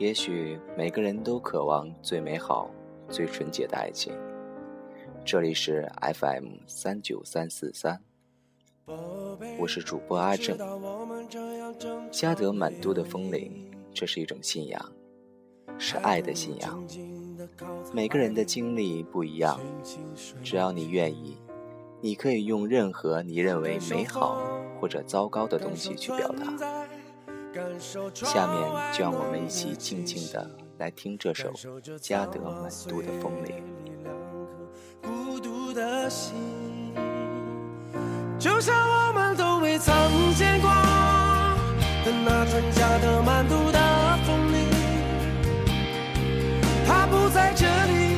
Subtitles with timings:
[0.00, 2.70] 也许每个人都渴望最美好、
[3.10, 4.14] 最纯洁的爱情。
[5.26, 8.00] 这里是 FM 三九三四三，
[9.58, 10.56] 我是主播阿正。
[12.10, 14.90] 嘉德满都的风铃，这是一种信仰，
[15.76, 16.82] 是爱的信仰。
[17.92, 19.60] 每个人的经历不一样，
[20.42, 21.36] 只要你愿意，
[22.00, 24.40] 你可以用任何你认为美好
[24.80, 26.79] 或者糟糕的东西去表达。
[27.80, 30.48] 下面就让我们一起静静的
[30.78, 31.50] 来听这首
[31.98, 33.64] 嘉德满都的风铃。
[35.02, 36.34] 孤独的心
[38.38, 39.94] 就像我们都未曾
[40.34, 40.70] 见过
[42.04, 43.78] 的那串嘉德满都的
[44.26, 44.68] 风铃，
[46.86, 48.16] 它不在这里，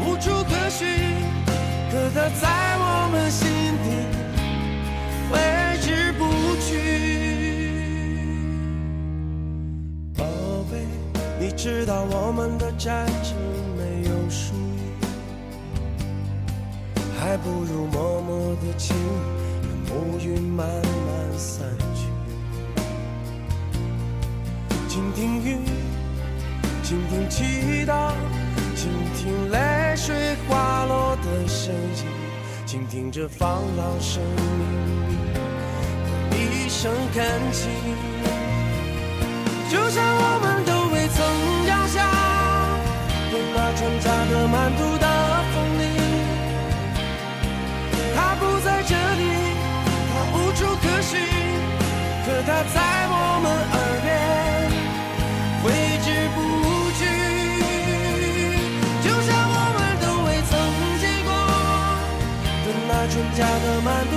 [0.00, 0.86] 无处可寻，
[1.90, 3.65] 可它在我们心
[11.46, 13.32] 你知道我们的战争
[13.78, 14.82] 没有输赢，
[17.20, 18.96] 还不如默默的听，
[19.62, 22.08] 让乌云慢慢散去。
[24.88, 25.60] 倾听雨，
[26.82, 28.10] 倾听祈祷，
[28.74, 32.06] 倾听泪水滑落的声音，
[32.66, 34.20] 倾听这放浪生
[34.58, 34.66] 命
[36.28, 37.70] 的一声恳请，
[39.70, 40.04] 就像
[52.74, 52.78] 在
[53.08, 54.06] 我们耳边
[55.62, 55.64] 挥
[56.04, 56.36] 之不
[56.98, 57.00] 去。
[59.02, 60.52] 就像我们都未曾
[61.00, 61.30] 见过
[62.64, 64.12] 的那纯假的满足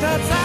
[0.00, 0.39] 在